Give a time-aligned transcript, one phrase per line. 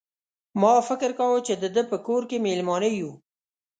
[0.61, 3.11] ما فکر کاوه چې د ده په کور کې مېلمانه یو.